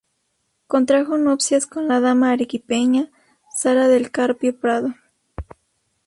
[0.65, 3.11] Contrajo nupcias con la dama arequipeña
[3.55, 4.95] "Sara Del Carpio Prado".